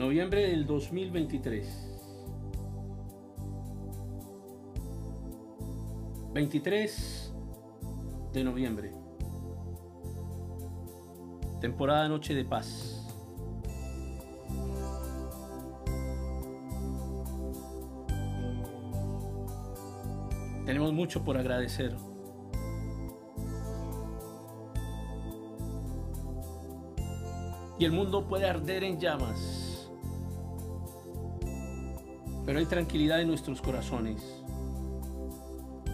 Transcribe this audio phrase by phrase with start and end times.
[0.00, 1.90] Noviembre del 2023.
[6.32, 7.34] 23
[8.32, 8.92] de noviembre.
[11.60, 13.14] Temporada Noche de Paz.
[20.64, 21.94] Tenemos mucho por agradecer.
[27.78, 29.69] Y el mundo puede arder en llamas.
[32.44, 34.22] Pero hay tranquilidad en nuestros corazones.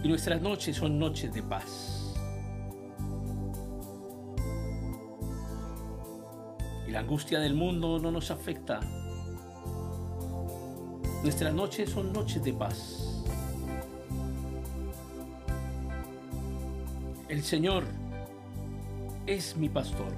[0.03, 2.15] Y nuestras noches son noches de paz.
[6.87, 8.79] Y la angustia del mundo no nos afecta.
[11.23, 13.23] Nuestras noches son noches de paz.
[17.27, 17.83] El Señor
[19.25, 20.13] es mi pastor.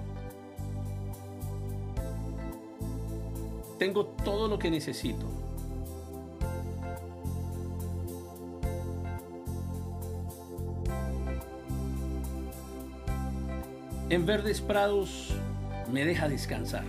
[3.80, 5.49] Tengo todo lo que necesito.
[14.10, 15.30] En verdes prados
[15.92, 16.86] me deja descansar.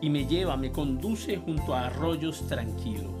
[0.00, 3.18] Y me lleva, me conduce junto a arroyos tranquilos.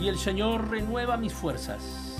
[0.00, 2.16] y el Señor renueva mis fuerzas.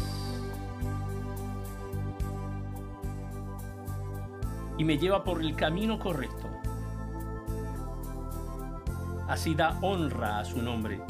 [4.77, 6.59] Y me lleva por el camino correcto.
[9.31, 11.01] Así da honra a su nombre.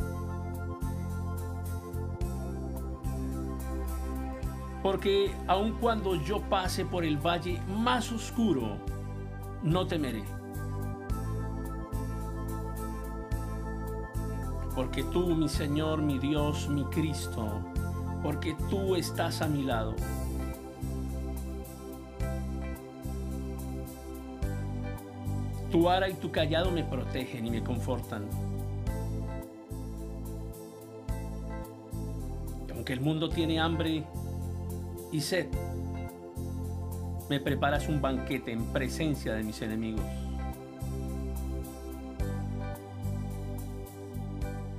[4.82, 8.76] Porque aun cuando yo pase por el valle más oscuro,
[9.62, 10.24] no temeré
[14.80, 17.60] porque tú, mi Señor, mi Dios, mi Cristo,
[18.22, 19.94] porque tú estás a mi lado.
[25.70, 28.26] Tu ara y tu callado me protegen y me confortan.
[32.68, 34.04] Y aunque el mundo tiene hambre
[35.12, 35.46] y sed,
[37.28, 40.04] me preparas un banquete en presencia de mis enemigos.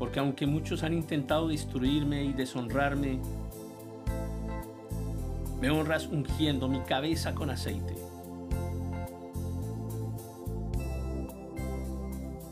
[0.01, 3.19] porque aunque muchos han intentado destruirme y deshonrarme,
[5.61, 8.10] me honras ungiendo mi cabeza con aceite.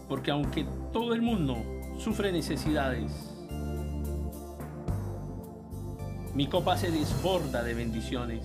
[0.10, 1.56] Porque aunque todo el mundo
[1.98, 3.12] sufre necesidades,
[6.34, 8.44] mi copa se desborda de bendiciones.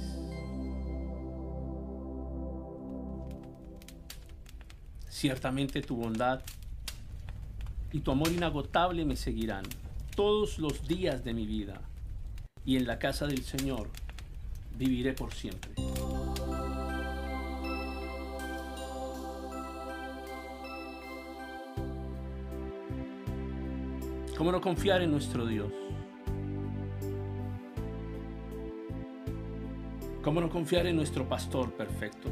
[5.09, 6.43] Ciertamente tu bondad
[7.93, 9.65] y tu amor inagotable me seguirán
[10.15, 11.81] todos los días de mi vida,
[12.65, 13.89] y en la casa del Señor
[14.77, 15.73] viviré por siempre.
[24.45, 25.73] ¿Cómo no confiar en nuestro Dios?
[30.23, 32.29] ¿Cómo no confiar en nuestro pastor perfecto?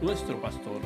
[0.00, 0.80] Nuestro pastor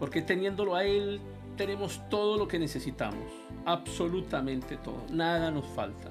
[0.00, 1.20] porque teniéndolo a Él
[1.58, 3.30] tenemos todo lo que necesitamos,
[3.66, 6.08] absolutamente todo, nada nos falta.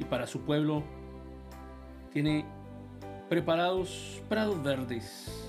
[0.00, 0.82] Y para su pueblo
[2.12, 2.44] tiene
[3.28, 5.43] preparados prados verdes.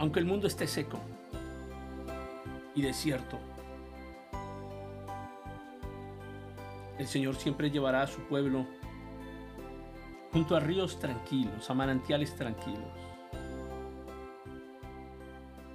[0.00, 0.98] Aunque el mundo esté seco
[2.74, 3.38] y desierto,
[6.98, 8.64] el Señor siempre llevará a su pueblo
[10.32, 12.80] junto a ríos tranquilos, a manantiales tranquilos.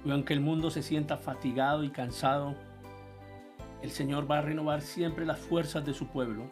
[0.04, 2.56] Y aunque el mundo se sienta fatigado y cansado,
[3.80, 6.50] el Señor va a renovar siempre las fuerzas de su pueblo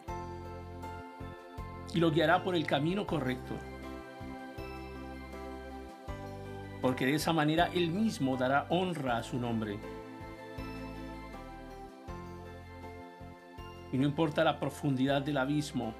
[1.93, 3.53] y lo guiará por el camino correcto.
[6.85, 9.79] Porque de esa manera Él mismo dará honra a su nombre.
[13.91, 15.95] Y no importa la profundidad del abismo,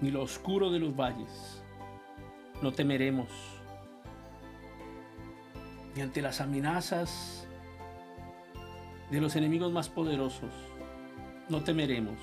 [0.00, 1.64] ni lo oscuro de los valles.
[2.62, 3.26] No temeremos
[5.96, 7.48] ni ante las amenazas
[9.10, 10.52] de los enemigos más poderosos.
[11.48, 12.20] No temeremos,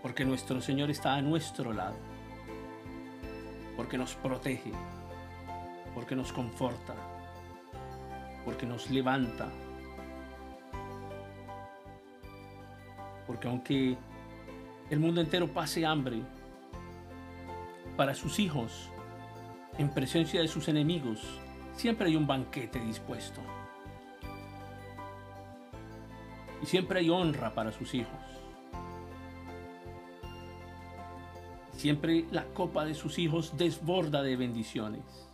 [0.00, 1.96] porque nuestro Señor está a nuestro lado,
[3.76, 4.70] porque nos protege,
[5.94, 6.94] porque nos conforta,
[8.44, 9.48] porque nos levanta,
[13.26, 13.96] porque aunque
[14.90, 16.22] el mundo entero pase hambre
[17.96, 18.90] para sus hijos,
[19.78, 21.20] en presencia de sus enemigos,
[21.74, 23.40] siempre hay un banquete dispuesto.
[26.62, 28.18] Y siempre hay honra para sus hijos.
[31.72, 35.29] Siempre la copa de sus hijos desborda de bendiciones.